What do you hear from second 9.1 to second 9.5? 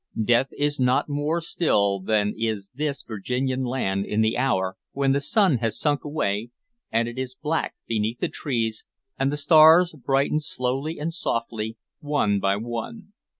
and the